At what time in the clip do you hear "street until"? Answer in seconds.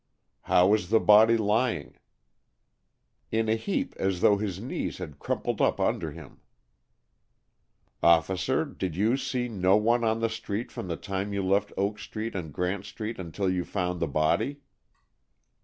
12.85-13.47